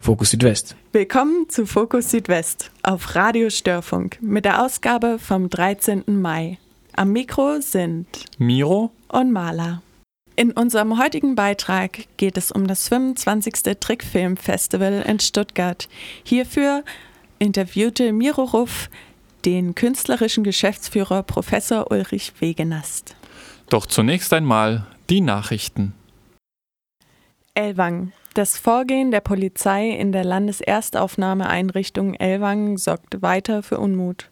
[0.00, 0.76] Fokus Südwest.
[0.92, 6.04] Willkommen zu Fokus Südwest auf Radio Störfunk mit der Ausgabe vom 13.
[6.06, 6.58] Mai.
[6.94, 8.06] Am Mikro sind
[8.38, 9.82] Miro und Mala.
[10.36, 13.76] In unserem heutigen Beitrag geht es um das 25.
[13.78, 15.86] Trickfilmfestival in Stuttgart.
[16.24, 16.84] Hierfür
[17.38, 18.88] interviewte Miro Ruff
[19.44, 23.16] den künstlerischen Geschäftsführer Professor Ulrich Wegenast.
[23.68, 25.92] Doch zunächst einmal die Nachrichten.
[27.54, 28.12] Elwang.
[28.32, 34.30] Das Vorgehen der Polizei in der Landeserstaufnahmeeinrichtung Elwang sorgt weiter für Unmut.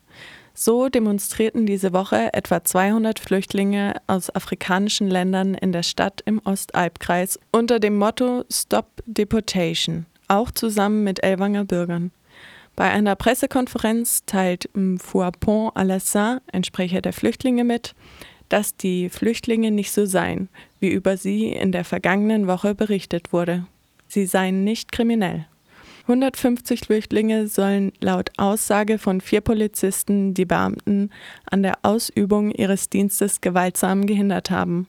[0.54, 7.38] So demonstrierten diese Woche etwa 200 Flüchtlinge aus afrikanischen Ländern in der Stadt im Ostalbkreis
[7.52, 12.12] unter dem Motto Stop Deportation, auch zusammen mit Elwanger Bürgern.
[12.74, 17.94] Bei einer Pressekonferenz teilt Mfouapon Alassin, ein Sprecher der Flüchtlinge, mit,
[18.48, 20.48] dass die Flüchtlinge nicht so seien,
[20.80, 23.66] wie über sie in der vergangenen Woche berichtet wurde.
[24.08, 25.46] Sie seien nicht kriminell.
[26.02, 31.10] 150 Flüchtlinge sollen laut Aussage von vier Polizisten die Beamten
[31.48, 34.88] an der Ausübung ihres Dienstes gewaltsam gehindert haben.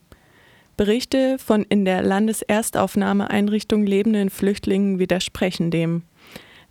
[0.78, 6.04] Berichte von in der Landeserstaufnahmeeinrichtung lebenden Flüchtlingen widersprechen dem.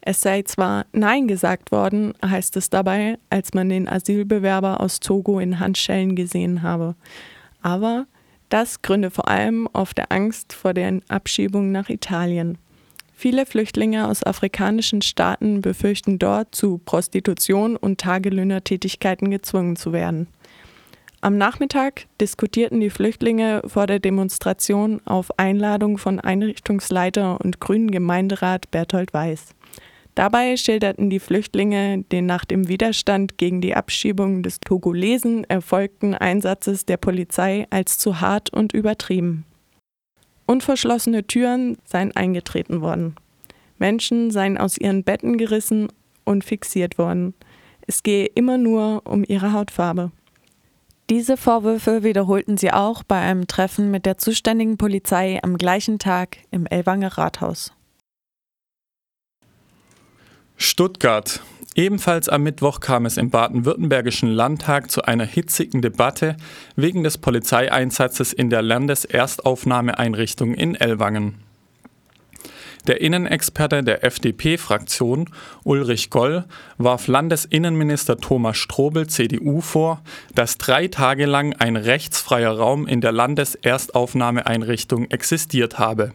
[0.01, 5.39] Es sei zwar Nein gesagt worden, heißt es dabei, als man den Asylbewerber aus Togo
[5.39, 6.97] in Handschellen gesehen habe.
[7.63, 8.07] Aber
[8.51, 12.59] das gründe vor allem auf der Angst vor der Abschiebung nach Italien.
[13.15, 20.27] Viele Flüchtlinge aus afrikanischen Staaten befürchten dort, zu Prostitution und Tagelöhnertätigkeiten gezwungen zu werden.
[21.23, 28.71] Am Nachmittag diskutierten die Flüchtlinge vor der Demonstration auf Einladung von Einrichtungsleiter und Grünen Gemeinderat
[28.71, 29.55] Berthold Weiß.
[30.21, 36.85] Dabei schilderten die Flüchtlinge den nach dem Widerstand gegen die Abschiebung des Togolesen erfolgten Einsatzes
[36.85, 39.47] der Polizei als zu hart und übertrieben.
[40.45, 43.15] Unverschlossene Türen seien eingetreten worden.
[43.79, 45.89] Menschen seien aus ihren Betten gerissen
[46.27, 47.33] und fixiert worden.
[47.87, 50.11] Es gehe immer nur um ihre Hautfarbe.
[51.09, 56.37] Diese Vorwürfe wiederholten sie auch bei einem Treffen mit der zuständigen Polizei am gleichen Tag
[56.51, 57.73] im Elwanger Rathaus.
[60.63, 61.41] Stuttgart.
[61.75, 66.37] Ebenfalls am Mittwoch kam es im baden-württembergischen Landtag zu einer hitzigen Debatte
[66.77, 71.37] wegen des Polizeieinsatzes in der Landeserstaufnahmeeinrichtung in Ellwangen.
[72.87, 75.31] Der Innenexperte der FDP-Fraktion,
[75.65, 76.45] Ulrich Goll,
[76.77, 80.03] warf Landesinnenminister Thomas Strobel, CDU, vor,
[80.35, 86.13] dass drei Tage lang ein rechtsfreier Raum in der Landeserstaufnahmeeinrichtung existiert habe.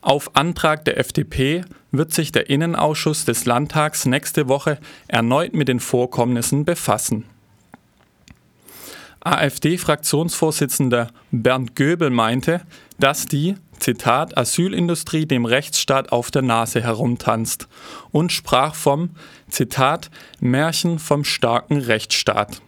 [0.00, 4.78] Auf Antrag der FDP wird sich der Innenausschuss des Landtags nächste Woche
[5.08, 7.24] erneut mit den Vorkommnissen befassen.
[9.20, 12.62] AfD-Fraktionsvorsitzender Bernd Göbel meinte,
[12.98, 17.68] dass die, Zitat, Asylindustrie dem Rechtsstaat auf der Nase herumtanzt
[18.10, 19.10] und sprach vom,
[19.48, 20.10] Zitat,
[20.40, 22.62] Märchen vom starken Rechtsstaat.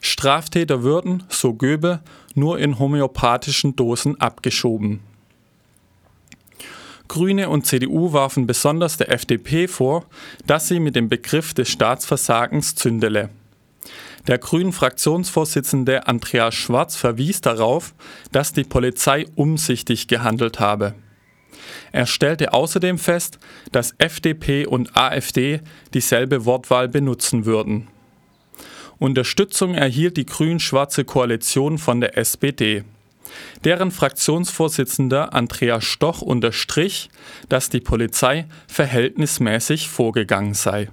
[0.00, 2.00] Straftäter würden, so Göbel,
[2.34, 5.00] nur in homöopathischen Dosen abgeschoben.
[7.08, 10.06] Grüne und CDU warfen besonders der FDP vor,
[10.46, 13.30] dass sie mit dem Begriff des Staatsversagens zündele.
[14.26, 17.94] Der grünen Fraktionsvorsitzende Andreas Schwarz verwies darauf,
[18.32, 20.94] dass die Polizei umsichtig gehandelt habe.
[21.92, 23.38] Er stellte außerdem fest,
[23.70, 25.60] dass FDP und AfD
[25.94, 27.88] dieselbe Wortwahl benutzen würden.
[28.98, 32.84] Unterstützung erhielt die grün-schwarze Koalition von der SPD.
[33.64, 37.08] Deren Fraktionsvorsitzender Andreas Stoch unterstrich,
[37.48, 40.88] dass die Polizei verhältnismäßig vorgegangen sei.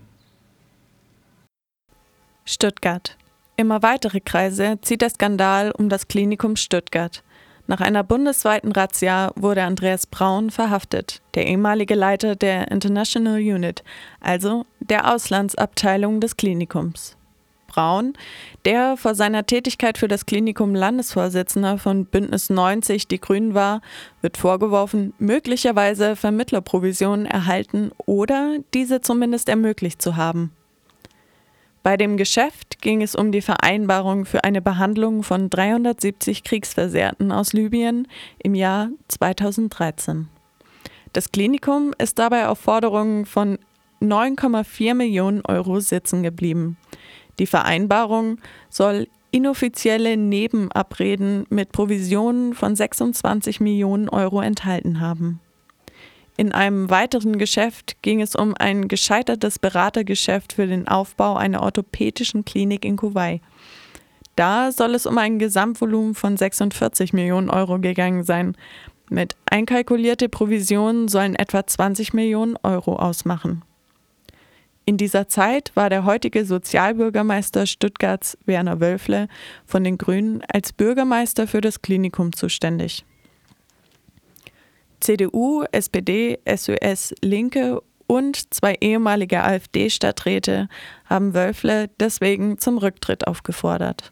[2.46, 3.18] Stuttgart.
[3.56, 7.24] Immer weitere Kreise zieht der Skandal um das Klinikum Stuttgart.
[7.66, 13.84] Nach einer bundesweiten Razzia wurde Andreas Braun verhaftet, der ehemalige Leiter der International Unit,
[14.20, 17.16] also der Auslandsabteilung des Klinikums.
[17.74, 18.14] Braun,
[18.66, 23.82] der vor seiner Tätigkeit für das Klinikum Landesvorsitzender von Bündnis 90 Die Grünen war,
[24.22, 30.52] wird vorgeworfen, möglicherweise Vermittlerprovisionen erhalten oder diese zumindest ermöglicht zu haben.
[31.82, 37.54] Bei dem Geschäft ging es um die Vereinbarung für eine Behandlung von 370 Kriegsversehrten aus
[37.54, 38.08] Libyen
[38.40, 40.30] im Jahr 2013.
[41.12, 43.58] Das Klinikum ist dabei auf Forderungen von
[44.02, 46.78] 9,4 Millionen Euro sitzen geblieben.
[47.40, 48.40] Die Vereinbarung
[48.70, 55.40] soll inoffizielle Nebenabreden mit Provisionen von 26 Millionen Euro enthalten haben.
[56.38, 62.44] In einem weiteren Geschäft ging es um ein gescheitertes Beratergeschäft für den Aufbau einer orthopädischen
[62.46, 63.42] Klinik in Kuwait.
[64.36, 68.56] Da soll es um ein Gesamtvolumen von 46 Millionen Euro gegangen sein.
[69.10, 73.64] Mit einkalkulierte Provisionen sollen etwa 20 Millionen Euro ausmachen.
[74.86, 79.30] In dieser Zeit war der heutige Sozialbürgermeister Stuttgarts Werner Wölfle
[79.66, 83.06] von den Grünen als Bürgermeister für das Klinikum zuständig.
[85.00, 90.68] CDU, SPD, SÖS, Linke und zwei ehemalige AfD-Stadträte
[91.06, 94.12] haben Wölfle deswegen zum Rücktritt aufgefordert.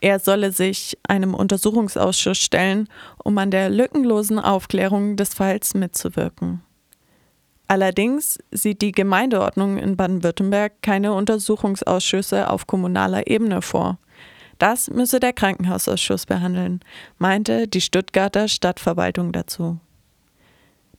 [0.00, 2.88] Er solle sich einem Untersuchungsausschuss stellen,
[3.22, 6.62] um an der lückenlosen Aufklärung des Falls mitzuwirken.
[7.68, 13.98] Allerdings sieht die Gemeindeordnung in Baden-Württemberg keine Untersuchungsausschüsse auf kommunaler Ebene vor.
[14.58, 16.80] Das müsse der Krankenhausausschuss behandeln,
[17.18, 19.78] meinte die Stuttgarter Stadtverwaltung dazu.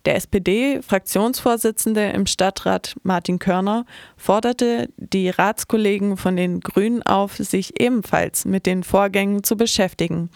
[0.05, 3.85] Der SPD-Fraktionsvorsitzende im Stadtrat Martin Körner
[4.15, 10.29] forderte die Ratskollegen von den Grünen auf, sich ebenfalls mit den Vorgängen zu beschäftigen,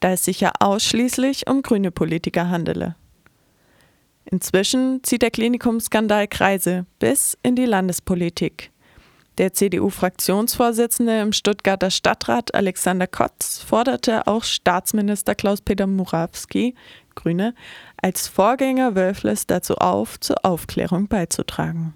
[0.00, 2.94] da es sich ja ausschließlich um grüne Politiker handele.
[4.30, 8.70] Inzwischen zieht der Klinikumskandal Kreise bis in die Landespolitik.
[9.38, 16.74] Der CDU-Fraktionsvorsitzende im Stuttgarter Stadtrat Alexander Kotz forderte auch Staatsminister Klaus-Peter Murawski,
[17.14, 17.54] Grüne,
[18.02, 21.94] als Vorgänger Wölfles dazu auf, zur Aufklärung beizutragen.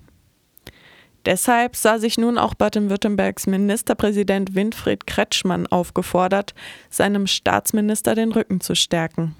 [1.26, 6.54] Deshalb sah sich nun auch Baden-Württembergs Ministerpräsident Winfried Kretschmann aufgefordert,
[6.90, 9.36] seinem Staatsminister den Rücken zu stärken.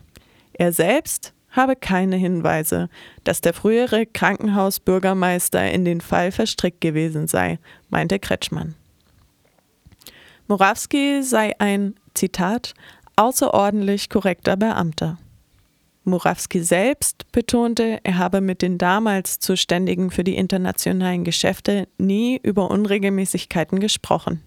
[0.53, 2.89] Er selbst habe keine Hinweise,
[3.25, 7.59] dass der frühere Krankenhausbürgermeister in den Fall verstrickt gewesen sei,
[7.89, 8.75] meinte Kretschmann.
[10.49, 12.75] Morawski sei ein, Zitat,
[13.17, 15.19] außerordentlich korrekter Beamter.
[16.05, 22.71] Morawski selbst betonte, er habe mit den damals Zuständigen für die internationalen Geschäfte nie über
[22.71, 24.43] Unregelmäßigkeiten gesprochen.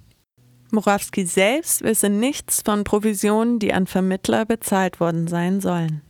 [0.72, 6.02] Morawski selbst wisse nichts von Provisionen, die an Vermittler bezahlt worden sein sollen.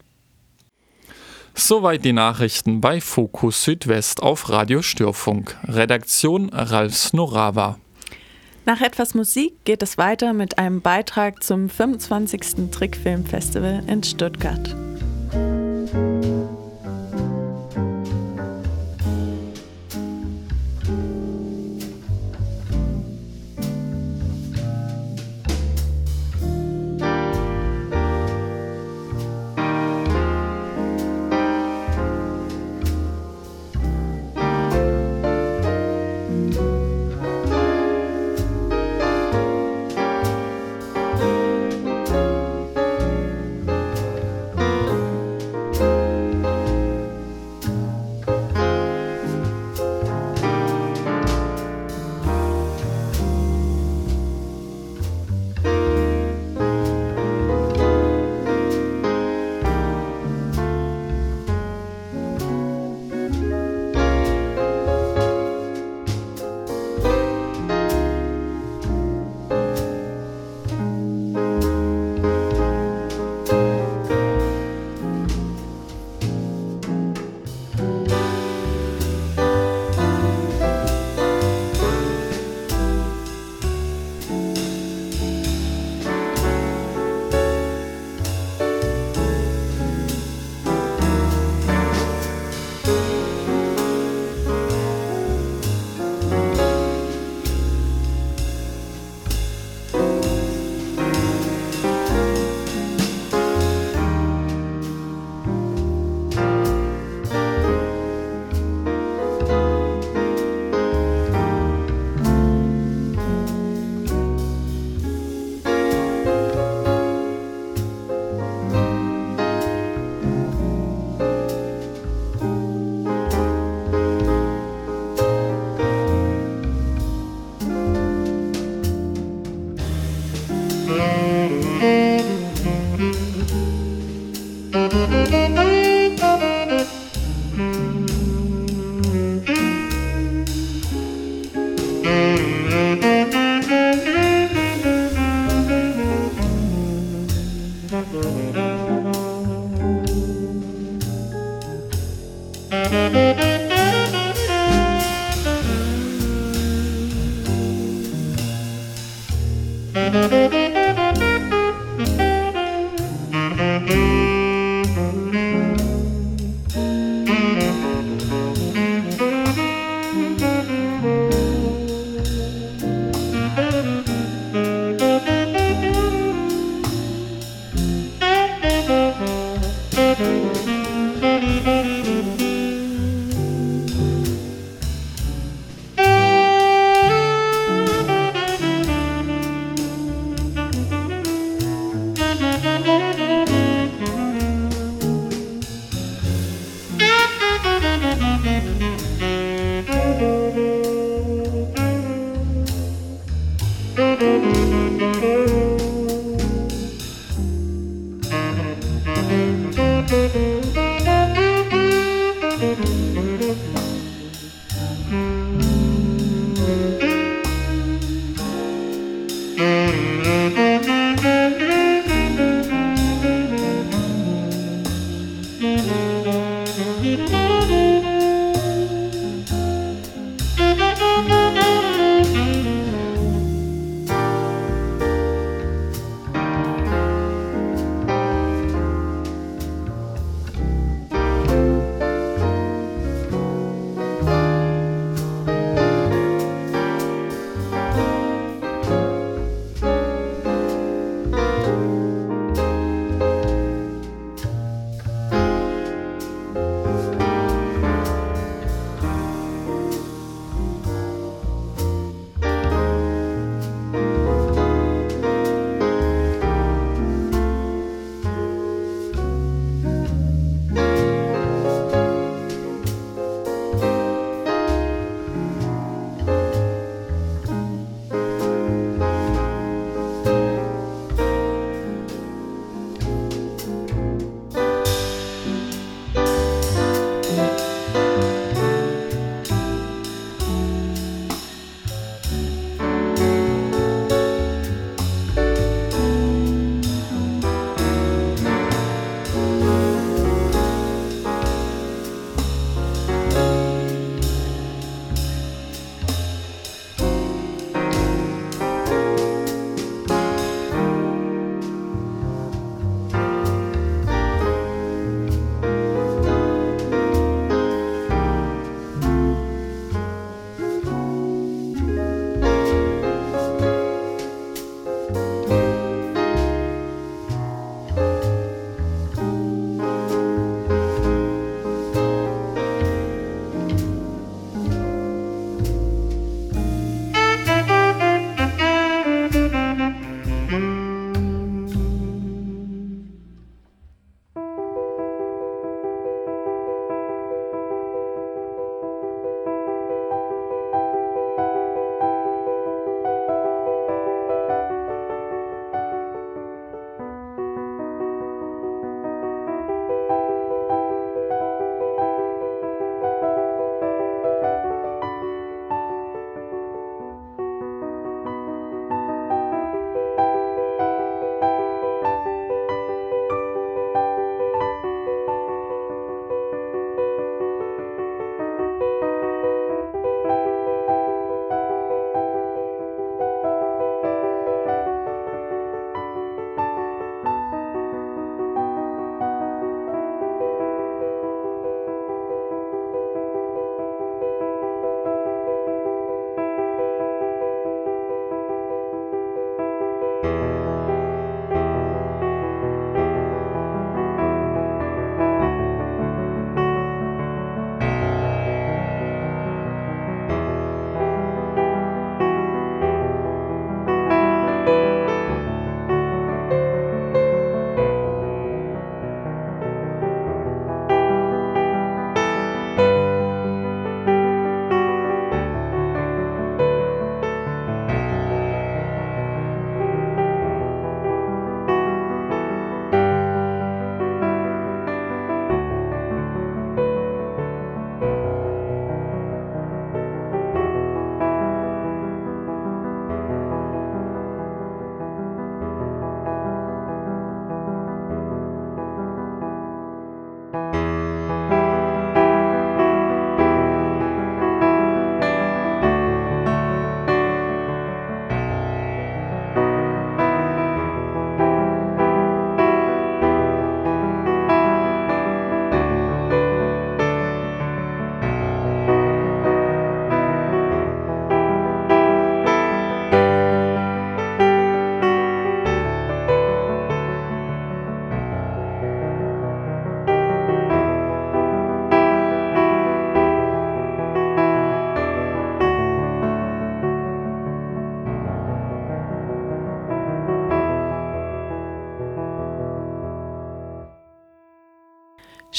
[1.58, 5.56] Soweit die Nachrichten bei Fokus Südwest auf Radio Störfunk.
[5.64, 7.80] Redaktion Ralf Snorawa.
[8.66, 12.72] Nach etwas Musik geht es weiter mit einem Beitrag zum 25.
[12.72, 14.76] Trickfilmfestival in Stuttgart.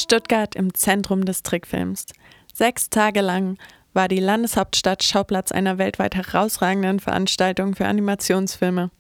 [0.07, 2.07] Stuttgart im Zentrum des Trickfilms.
[2.55, 3.59] Sechs Tage lang
[3.93, 8.93] war die Landeshauptstadt Schauplatz einer weltweit herausragenden Veranstaltung für Animationsfilme.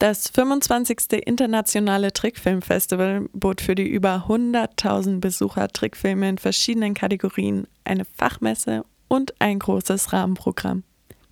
[0.00, 1.12] Das 25.
[1.24, 9.32] Internationale Trickfilmfestival bot für die über 100.000 Besucher Trickfilme in verschiedenen Kategorien, eine Fachmesse und
[9.40, 10.82] ein großes Rahmenprogramm.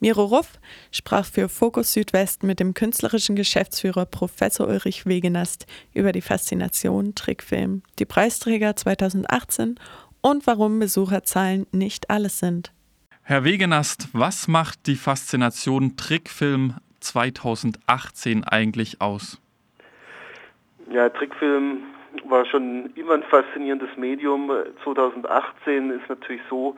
[0.01, 0.59] Miro Ruff
[0.91, 7.83] sprach für Fokus Südwest mit dem künstlerischen Geschäftsführer Professor Ulrich Wegenast über die Faszination Trickfilm,
[7.99, 9.79] die Preisträger 2018
[10.21, 12.73] und warum Besucherzahlen nicht alles sind.
[13.23, 19.41] Herr Wegenast, was macht die Faszination Trickfilm 2018 eigentlich aus?
[20.91, 21.85] Ja, Trickfilm
[22.29, 24.51] war schon immer ein faszinierendes Medium.
[24.83, 26.77] 2018 ist natürlich so,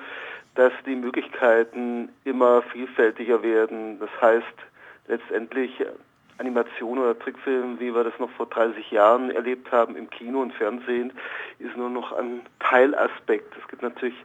[0.56, 4.00] dass die Möglichkeiten immer vielfältiger werden.
[4.00, 4.46] Das heißt
[5.06, 5.70] letztendlich
[6.38, 10.52] Animation oder Trickfilm, wie wir das noch vor 30 Jahren erlebt haben im Kino und
[10.52, 11.12] Fernsehen,
[11.58, 13.54] ist nur noch ein Teilaspekt.
[13.60, 14.16] Es gibt natürlich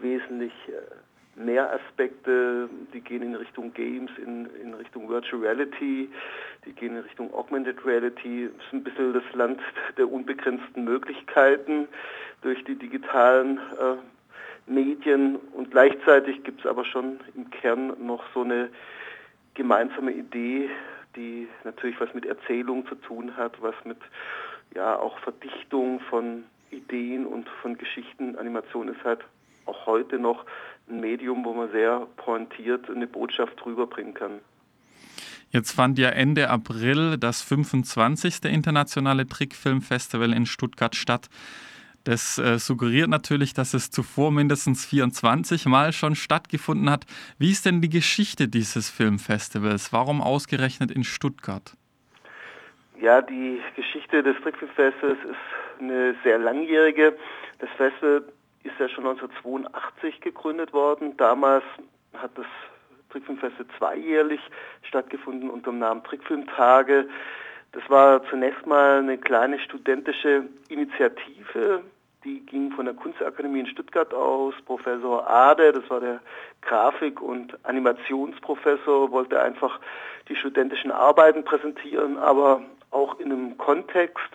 [0.00, 6.08] wesentlich äh, mehr Aspekte, die gehen in Richtung Games, in, in Richtung Virtual Reality,
[6.64, 8.44] die gehen in Richtung Augmented Reality.
[8.44, 9.60] Es ist ein bisschen das Land
[9.96, 11.88] der unbegrenzten Möglichkeiten
[12.42, 13.96] durch die digitalen äh,
[14.68, 18.68] Medien und gleichzeitig gibt es aber schon im Kern noch so eine
[19.54, 20.68] gemeinsame Idee,
[21.16, 23.98] die natürlich was mit Erzählung zu tun hat, was mit
[24.74, 28.36] ja auch Verdichtung von Ideen und von Geschichten.
[28.36, 29.20] Animation ist halt
[29.66, 30.44] auch heute noch
[30.88, 34.40] ein Medium, wo man sehr pointiert eine Botschaft rüberbringen kann.
[35.50, 38.44] Jetzt fand ja Ende April das 25.
[38.44, 41.30] Internationale Trickfilmfestival in Stuttgart statt.
[42.08, 47.04] Das äh, suggeriert natürlich, dass es zuvor mindestens 24 Mal schon stattgefunden hat.
[47.38, 49.92] Wie ist denn die Geschichte dieses Filmfestivals?
[49.92, 51.76] Warum ausgerechnet in Stuttgart?
[52.98, 57.14] Ja, die Geschichte des Trickfilmfestivals ist eine sehr langjährige.
[57.58, 58.24] Das Festival
[58.62, 61.14] ist ja schon 1982 gegründet worden.
[61.18, 61.64] Damals
[62.14, 62.46] hat das
[63.10, 64.40] Trickfilmfestival zweijährlich
[64.80, 67.06] stattgefunden unter dem Namen Trickfilmtage.
[67.72, 71.82] Das war zunächst mal eine kleine studentische Initiative,
[72.24, 74.54] die ging von der Kunstakademie in Stuttgart aus.
[74.66, 76.20] Professor Ade, das war der
[76.62, 79.78] Grafik- und Animationsprofessor, wollte einfach
[80.28, 84.28] die studentischen Arbeiten präsentieren, aber auch in einem Kontext,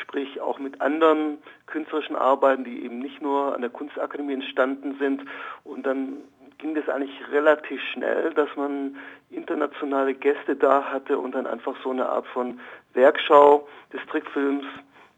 [0.00, 5.24] sprich auch mit anderen künstlerischen Arbeiten, die eben nicht nur an der Kunstakademie entstanden sind.
[5.64, 6.18] Und dann
[6.58, 8.96] ging das eigentlich relativ schnell, dass man
[9.30, 12.60] internationale Gäste da hatte und dann einfach so eine Art von
[12.92, 14.64] Werkschau des Trickfilms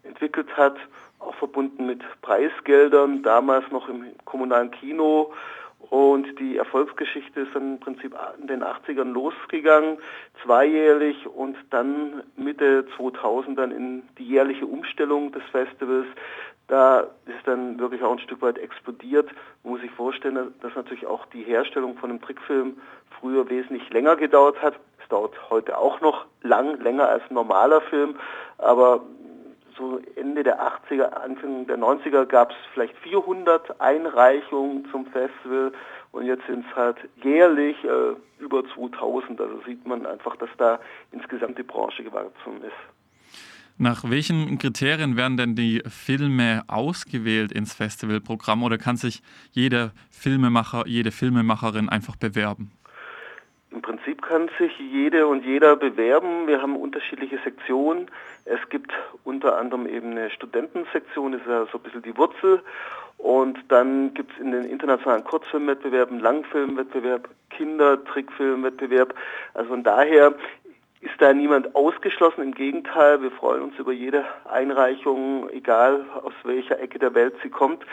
[0.03, 0.77] entwickelt hat
[1.19, 5.33] auch verbunden mit Preisgeldern, damals noch im kommunalen Kino.
[5.89, 9.97] Und die Erfolgsgeschichte ist dann im Prinzip in den 80ern losgegangen,
[10.43, 16.07] zweijährlich und dann Mitte 2000 dann in die jährliche Umstellung des Festivals.
[16.67, 19.29] Da ist dann wirklich auch ein Stück weit explodiert.
[19.63, 22.77] Man muss sich vorstellen, dass natürlich auch die Herstellung von einem Trickfilm
[23.21, 24.73] früher wesentlich länger gedauert hat.
[25.01, 28.15] Es dauert heute auch noch lang, länger als ein normaler Film,
[28.57, 29.01] aber
[29.77, 35.71] so Ende der 80er, Anfang der 90er gab es vielleicht 400 Einreichungen zum Festival
[36.11, 39.39] und jetzt sind es halt jährlich äh, über 2000.
[39.39, 40.79] Also sieht man einfach, dass da
[41.11, 42.97] insgesamt die Branche gewachsen ist.
[43.79, 50.87] Nach welchen Kriterien werden denn die Filme ausgewählt ins Festivalprogramm oder kann sich jeder Filmemacher,
[50.87, 52.71] jede Filmemacherin einfach bewerben?
[53.71, 56.47] Im Prinzip kann sich jede und jeder bewerben.
[56.47, 58.09] Wir haben unterschiedliche Sektionen.
[58.45, 58.91] Es gibt
[59.23, 62.61] unter anderem eben eine Studentensektion, das ist ja so ein bisschen die Wurzel.
[63.17, 69.13] Und dann gibt es in den internationalen Kurzfilmwettbewerben, Langfilmwettbewerb, Kindertrickfilmwettbewerb.
[69.53, 70.33] Also von daher
[71.07, 72.41] ist da niemand ausgeschlossen.
[72.43, 77.49] Im Gegenteil, wir freuen uns über jede Einreichung, egal aus welcher Ecke der Welt sie
[77.49, 77.85] kommt.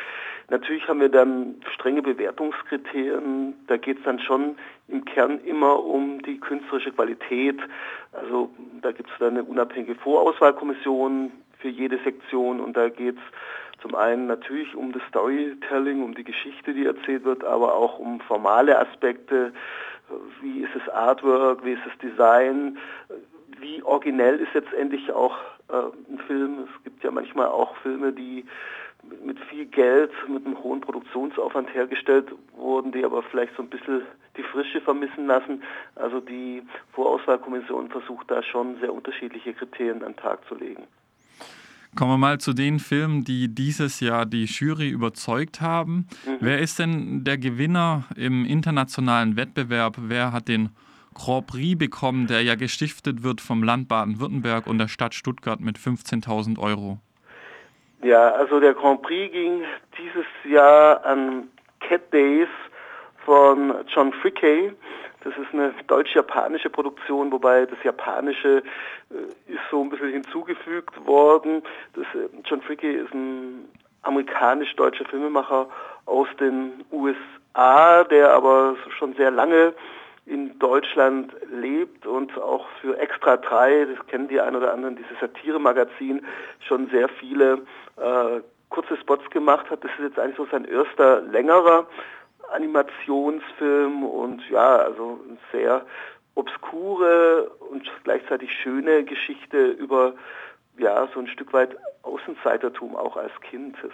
[0.50, 3.54] Natürlich haben wir dann strenge Bewertungskriterien.
[3.66, 4.56] Da geht es dann schon
[4.88, 7.58] im Kern immer um die künstlerische Qualität.
[8.12, 8.50] Also
[8.82, 13.22] da gibt es dann eine unabhängige Vorauswahlkommission für jede Sektion und da geht es
[13.80, 18.20] zum einen natürlich um das Storytelling, um die Geschichte, die erzählt wird, aber auch um
[18.20, 19.52] formale Aspekte.
[20.40, 22.78] Wie ist das Artwork, wie ist das Design,
[23.60, 25.36] wie originell ist letztendlich auch
[25.68, 25.74] äh,
[26.10, 26.68] ein Film.
[26.68, 28.44] Es gibt ja manchmal auch Filme, die
[29.24, 34.02] mit viel Geld, mit einem hohen Produktionsaufwand hergestellt wurden, die aber vielleicht so ein bisschen
[34.36, 35.62] die Frische vermissen lassen.
[35.94, 36.62] Also die
[36.92, 40.84] Vorauswahlkommission versucht da schon sehr unterschiedliche Kriterien an den Tag zu legen.
[41.96, 46.08] Kommen wir mal zu den Filmen, die dieses Jahr die Jury überzeugt haben.
[46.26, 46.38] Mhm.
[46.40, 49.96] Wer ist denn der Gewinner im internationalen Wettbewerb?
[49.98, 50.70] Wer hat den
[51.14, 55.78] Grand Prix bekommen, der ja gestiftet wird vom Land Baden-Württemberg und der Stadt Stuttgart mit
[55.78, 56.98] 15.000 Euro?
[58.02, 59.62] Ja, also der Grand Prix ging
[59.96, 61.44] dieses Jahr an
[61.80, 62.48] Cat Days
[63.24, 64.72] von John Frickey.
[65.24, 68.62] Das ist eine deutsch-japanische Produktion, wobei das Japanische
[69.10, 71.62] äh, ist so ein bisschen hinzugefügt worden.
[71.94, 73.68] Das, äh, John Frickey ist ein
[74.02, 75.66] amerikanisch-deutscher Filmemacher
[76.04, 79.72] aus den USA, der aber schon sehr lange
[80.26, 85.18] in Deutschland lebt und auch für Extra 3, das kennen die ein oder anderen, dieses
[85.20, 86.24] Satire-Magazin,
[86.66, 87.62] schon sehr viele
[87.96, 89.84] äh, kurze Spots gemacht hat.
[89.84, 91.86] Das ist jetzt eigentlich so sein erster längerer
[92.52, 95.86] Animationsfilm und ja, also eine sehr
[96.34, 100.14] obskure und gleichzeitig schöne Geschichte über
[100.78, 103.76] ja, so ein Stück weit Außenseitertum auch als Kind.
[103.82, 103.92] Es,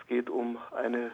[0.00, 1.10] es geht um eine,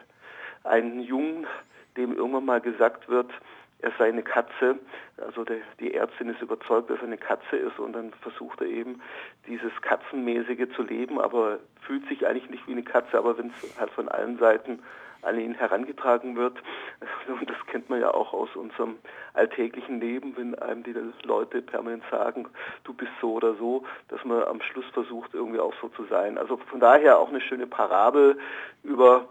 [0.63, 1.47] einen Jungen,
[1.95, 3.31] dem irgendwann mal gesagt wird,
[3.79, 4.79] er sei eine Katze.
[5.17, 8.67] Also der, die Ärztin ist überzeugt, dass er eine Katze ist und dann versucht er
[8.67, 9.01] eben
[9.47, 13.79] dieses Katzenmäßige zu leben, aber fühlt sich eigentlich nicht wie eine Katze, aber wenn es
[13.79, 14.79] halt von allen Seiten
[15.25, 16.57] an ihn herangetragen wird.
[17.27, 18.97] Und das kennt man ja auch aus unserem
[19.33, 22.47] alltäglichen Leben, wenn einem die Leute permanent sagen,
[22.83, 26.37] du bist so oder so, dass man am Schluss versucht, irgendwie auch so zu sein.
[26.37, 28.37] Also von daher auch eine schöne Parabel
[28.83, 29.27] über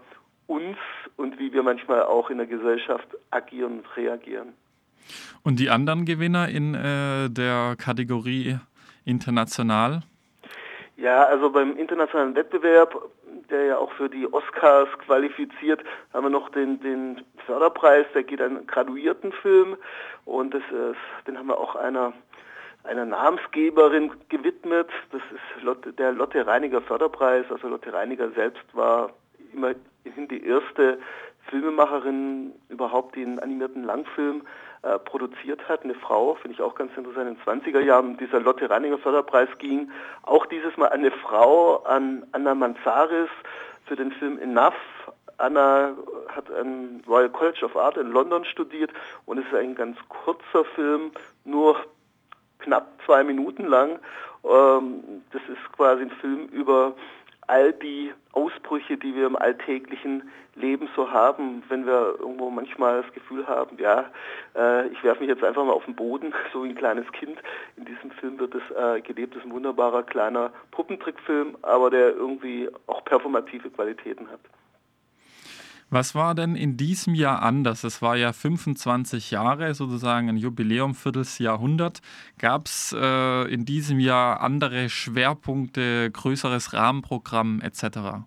[0.47, 0.77] uns
[1.17, 4.53] und wie wir manchmal auch in der Gesellschaft agieren und reagieren.
[5.43, 8.57] Und die anderen Gewinner in äh, der Kategorie
[9.05, 10.01] international?
[10.97, 12.95] Ja, also beim internationalen Wettbewerb,
[13.49, 18.41] der ja auch für die Oscars qualifiziert, haben wir noch den, den Förderpreis, der geht
[18.41, 19.75] an graduierten Film
[20.23, 22.13] und das ist, den haben wir auch einer
[22.85, 24.87] einer Namensgeberin gewidmet.
[25.11, 27.45] Das ist Lotte, der Lotte Reiniger Förderpreis.
[27.49, 29.11] Also Lotte Reiniger selbst war
[29.55, 30.99] immerhin die erste
[31.49, 34.43] Filmemacherin überhaupt, die einen animierten Langfilm
[34.81, 35.83] äh, produziert hat.
[35.83, 38.17] Eine Frau, finde ich auch ganz interessant, in den 20er Jahren.
[38.17, 39.91] Dieser Lotte Reininger Förderpreis ging
[40.23, 43.29] auch dieses Mal an eine Frau, an Anna Manzaris
[43.85, 44.73] für den Film Enough.
[45.37, 45.95] Anna
[46.29, 48.91] hat am Royal College of Art in London studiert
[49.25, 51.11] und es ist ein ganz kurzer Film,
[51.43, 51.75] nur
[52.59, 53.99] knapp zwei Minuten lang.
[54.43, 56.93] Ähm, das ist quasi ein Film über
[57.47, 63.13] all die Ausbrüche, die wir im alltäglichen Leben so haben, wenn wir irgendwo manchmal das
[63.13, 64.05] Gefühl haben, ja,
[64.55, 67.37] äh, ich werfe mich jetzt einfach mal auf den Boden, so wie ein kleines Kind.
[67.77, 72.69] In diesem Film wird es äh, gelebt, ist ein wunderbarer kleiner Puppentrickfilm, aber der irgendwie
[72.87, 74.39] auch performative Qualitäten hat.
[75.95, 77.85] Was war denn in diesem Jahr anders?
[77.85, 82.01] Es war ja 25 Jahre, sozusagen ein Jubiläum, Viertelsjahrhundert.
[82.37, 88.25] Gab es äh, in diesem Jahr andere Schwerpunkte, größeres Rahmenprogramm etc.?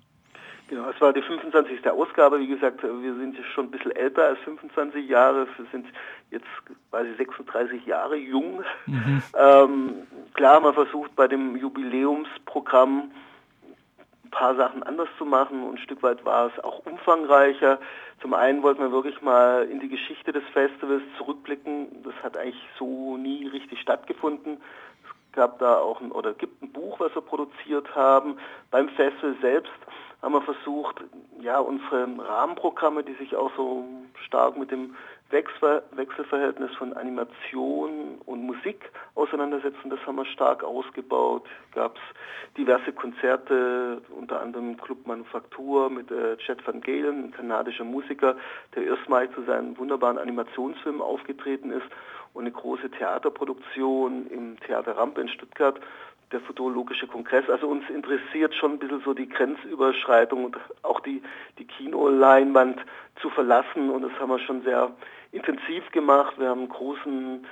[0.69, 1.87] Genau, es war die 25.
[1.91, 2.41] Ausgabe.
[2.41, 5.47] Wie gesagt, wir sind schon ein bisschen älter als 25 Jahre.
[5.59, 5.89] Wir sind
[6.31, 6.47] jetzt
[6.91, 8.63] quasi 36 Jahre jung.
[8.87, 9.23] Mhm.
[9.39, 9.95] Ähm,
[10.33, 13.11] klar, man versucht bei dem Jubiläumsprogramm
[14.29, 17.79] ein paar Sachen anders zu machen und ein Stück weit war es auch umfangreicher.
[18.21, 22.03] Zum einen wollten wir wirklich mal in die Geschichte des Festivals zurückblicken.
[22.03, 24.61] Das hat eigentlich so nie richtig stattgefunden.
[25.05, 28.37] Es gab da auch ein, oder gibt ein Buch, was wir produziert haben.
[28.71, 29.73] Beim Festival selbst
[30.21, 30.97] haben wir versucht,
[31.41, 33.85] ja, unsere Rahmenprogramme, die sich auch so
[34.27, 34.95] stark mit dem
[35.31, 39.91] Wechsel, Wechselverhältnis von Animation und Musik auseinandersetzen.
[39.91, 41.45] Das haben wir stark ausgebaut.
[41.75, 47.85] Gab es diverse Konzerte, unter anderem Club Manufaktur mit äh, Chet Van Galen, ein kanadischer
[47.85, 48.37] Musiker,
[48.75, 51.87] der erstmalig zu seinen wunderbaren Animationsfilmen aufgetreten ist
[52.33, 55.79] und eine große Theaterproduktion im Theater Rampe in Stuttgart
[56.33, 57.49] der Futurologische Kongress.
[57.49, 61.23] Also uns interessiert schon ein bisschen so die Grenzüberschreitung und auch die,
[61.59, 62.81] die Kinoleinwand
[63.21, 64.91] zu verlassen und das haben wir schon sehr
[65.33, 66.35] intensiv gemacht.
[66.39, 67.47] Wir haben einen großen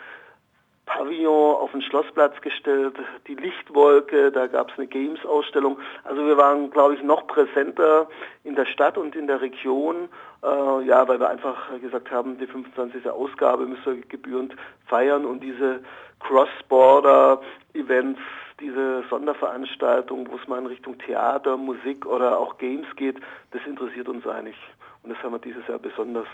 [0.86, 2.94] Pavillon auf den Schlossplatz gestellt,
[3.26, 5.78] die Lichtwolke, da gab es eine Games-Ausstellung.
[6.04, 8.06] Also wir waren, glaube ich, noch präsenter
[8.44, 10.08] in der Stadt und in der Region,
[10.44, 13.10] äh, ja, weil wir einfach gesagt haben, die 25.
[13.10, 14.54] Ausgabe müssen wir gebührend
[14.86, 15.80] feiern und diese
[16.20, 18.20] Cross-Border-Events,
[18.60, 23.16] diese Sonderveranstaltungen, wo es mal in Richtung Theater, Musik oder auch Games geht,
[23.50, 24.56] das interessiert uns eigentlich.
[25.02, 26.26] Und das haben wir dieses Jahr besonders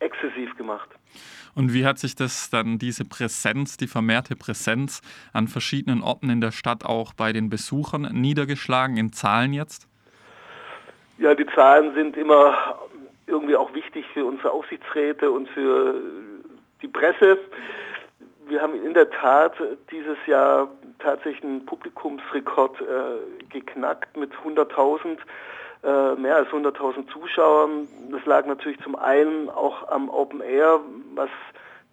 [0.00, 0.88] exzessiv gemacht.
[1.54, 5.02] Und wie hat sich das dann, diese Präsenz, die vermehrte Präsenz
[5.32, 9.88] an verschiedenen Orten in der Stadt auch bei den Besuchern niedergeschlagen, in Zahlen jetzt?
[11.18, 12.78] Ja, die Zahlen sind immer
[13.26, 16.00] irgendwie auch wichtig für unsere Aufsichtsräte und für
[16.80, 17.38] die Presse.
[18.46, 19.54] Wir haben in der Tat
[19.90, 20.68] dieses Jahr
[21.08, 25.18] tatsächlich einen Publikumsrekord äh, geknackt mit 100.000
[25.84, 27.88] äh, mehr als 100.000 Zuschauern.
[28.10, 30.80] Das lag natürlich zum einen auch am Open Air,
[31.14, 31.30] was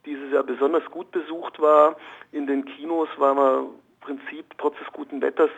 [0.06, 1.96] dieses Jahr besonders gut besucht war.
[2.32, 3.70] In den Kinos waren wir
[4.02, 5.50] Prinzip trotz des guten Wetters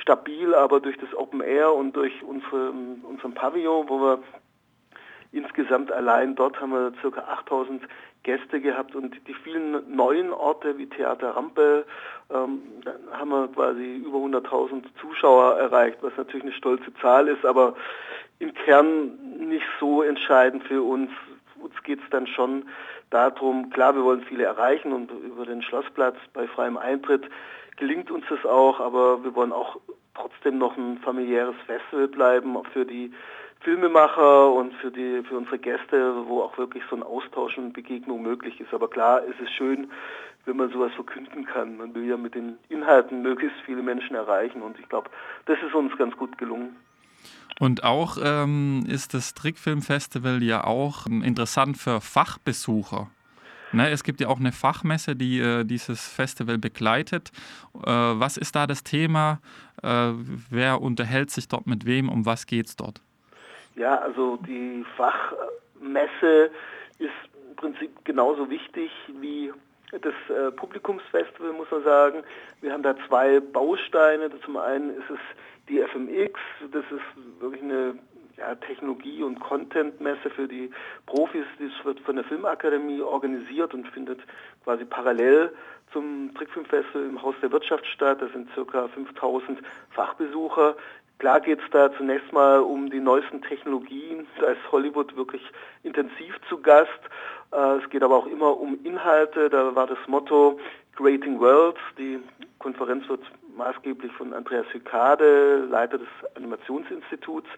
[0.00, 4.22] stabil, aber durch das Open Air und durch unsere, unseren Pavillon, wo wir
[5.32, 7.20] insgesamt allein dort haben wir ca.
[7.20, 7.82] 8000
[8.22, 11.84] Gäste gehabt und die vielen neuen Orte wie Theater Rampe
[12.30, 12.62] ähm,
[13.12, 17.74] haben wir quasi über 100.000 Zuschauer erreicht, was natürlich eine stolze Zahl ist, aber
[18.38, 21.10] im Kern nicht so entscheidend für uns.
[21.60, 22.66] Uns geht es dann schon
[23.10, 27.28] darum, klar, wir wollen viele erreichen und über den Schlossplatz bei freiem Eintritt
[27.76, 29.78] gelingt uns das auch, aber wir wollen auch
[30.14, 33.12] trotzdem noch ein familiäres Festival bleiben, für die
[33.66, 38.22] Filmemacher und für die für unsere Gäste, wo auch wirklich so ein Austausch und Begegnung
[38.22, 38.72] möglich ist.
[38.72, 39.90] Aber klar, ist es schön,
[40.44, 41.76] wenn man sowas verkünden kann.
[41.76, 45.10] Man will ja mit den Inhalten möglichst viele Menschen erreichen und ich glaube,
[45.46, 46.76] das ist uns ganz gut gelungen.
[47.58, 53.10] Und auch ähm, ist das Trickfilmfestival ja auch ähm, interessant für Fachbesucher.
[53.72, 57.32] Ne, es gibt ja auch eine Fachmesse, die äh, dieses Festival begleitet.
[57.74, 59.40] Äh, was ist da das Thema?
[59.82, 60.12] Äh,
[60.50, 62.08] wer unterhält sich dort mit wem?
[62.08, 63.02] Um was geht es dort?
[63.76, 66.50] Ja, also die Fachmesse
[66.98, 67.10] ist
[67.48, 69.52] im Prinzip genauso wichtig wie
[69.92, 72.22] das äh, Publikumsfestival, muss man sagen.
[72.60, 74.30] Wir haben da zwei Bausteine.
[74.40, 75.18] Zum einen ist es
[75.68, 76.40] die FMX,
[76.72, 77.98] das ist wirklich eine
[78.36, 80.70] ja, Technologie- und Content-Messe für die
[81.06, 81.44] Profis.
[81.58, 84.20] Das wird von der Filmakademie organisiert und findet
[84.64, 85.52] quasi parallel
[85.92, 88.20] zum Trickfilmfestival im Haus der Wirtschaft statt.
[88.20, 89.60] Das sind circa 5000
[89.90, 90.76] Fachbesucher.
[91.18, 94.26] Klar geht es da zunächst mal um die neuesten Technologien.
[94.38, 95.42] Da ist Hollywood wirklich
[95.82, 96.90] intensiv zu Gast.
[97.52, 99.48] Äh, es geht aber auch immer um Inhalte.
[99.48, 100.58] Da war das Motto
[100.94, 101.80] Creating Worlds.
[101.98, 102.20] Die
[102.58, 103.22] Konferenz wird
[103.56, 107.48] maßgeblich von Andreas Hykade, Leiter des Animationsinstituts,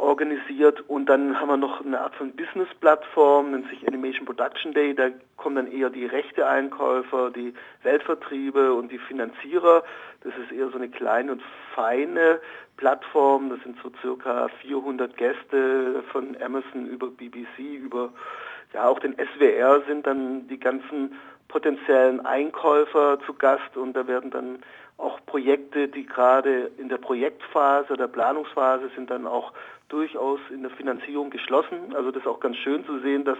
[0.00, 4.94] organisiert und dann haben wir noch eine Art von Business-Plattform, nennt sich Animation Production Day,
[4.94, 9.84] da kommen dann eher die Rechte-Einkäufer, die Weltvertriebe und die Finanzierer.
[10.22, 11.42] Das ist eher so eine kleine und
[11.74, 12.40] feine
[12.76, 18.10] Plattform, das sind so circa 400 Gäste von Amazon über BBC, über
[18.72, 21.14] ja auch den SWR sind dann die ganzen
[21.48, 24.60] potenziellen Einkäufer zu Gast und da werden dann
[25.00, 29.52] auch Projekte, die gerade in der Projektphase, der Planungsphase sind, dann auch
[29.88, 31.94] durchaus in der Finanzierung geschlossen.
[31.94, 33.38] Also das ist auch ganz schön zu sehen, dass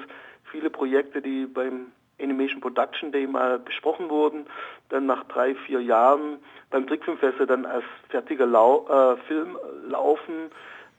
[0.51, 4.47] viele Projekte, die beim Animation Production Day mal besprochen wurden,
[4.89, 6.39] dann nach drei, vier Jahren
[6.71, 9.57] beim Trickfilmfestival dann als fertiger Lau äh, Film
[9.89, 10.51] laufen,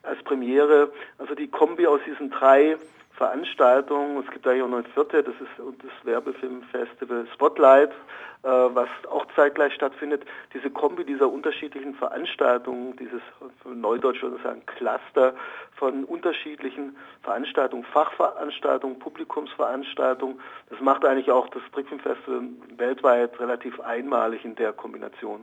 [0.03, 0.91] als Premiere.
[1.17, 2.77] Also die Kombi aus diesen drei
[3.21, 8.89] Veranstaltungen, es gibt eigentlich auch noch eine vierte, das ist das Werbefilmfestival Spotlight, äh, was
[9.11, 10.25] auch zeitgleich stattfindet.
[10.55, 13.21] Diese Kombi dieser unterschiedlichen Veranstaltungen, dieses
[13.63, 15.35] Neudeutsch würde ich sagen Cluster
[15.75, 20.39] von unterschiedlichen Veranstaltungen, Fachveranstaltungen, Publikumsveranstaltungen,
[20.71, 22.41] das macht eigentlich auch das Trickfilmfestival
[22.77, 25.41] weltweit relativ einmalig in der Kombination.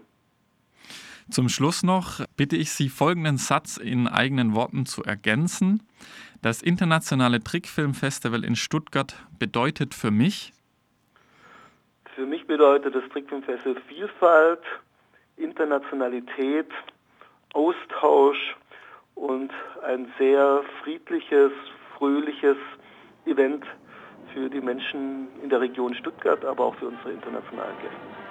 [1.31, 5.87] Zum Schluss noch bitte ich Sie, folgenden Satz in eigenen Worten zu ergänzen.
[6.42, 10.53] Das internationale Trickfilmfestival in Stuttgart bedeutet für mich,
[12.18, 14.62] für mich bedeutet das Trickfilmfestival Vielfalt,
[15.37, 16.66] Internationalität,
[17.55, 18.57] Austausch
[19.14, 19.53] und
[19.85, 21.53] ein sehr friedliches,
[21.96, 22.57] fröhliches
[23.27, 23.64] Event
[24.35, 28.28] für die Menschen in der Region Stuttgart, aber auch für unsere internationalen Gäste.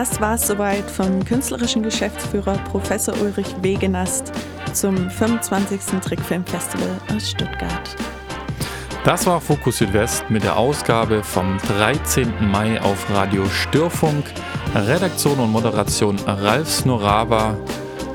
[0.00, 4.32] Das war es soweit vom künstlerischen Geschäftsführer Professor Ulrich Wegenast
[4.72, 5.78] zum 25.
[6.00, 7.96] Trickfilmfestival aus Stuttgart.
[9.04, 12.32] Das war Fokus Südwest mit der Ausgabe vom 13.
[12.50, 14.24] Mai auf Radio Störfunk.
[14.74, 17.54] Redaktion und Moderation Ralf Snorava,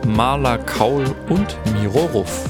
[0.08, 2.45] Marla Kaul und Miro Ruff.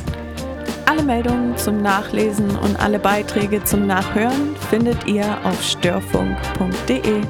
[0.86, 7.21] Alle Meldungen zum Nachlesen und alle Beiträge zum Nachhören findet ihr auf störfunk.de.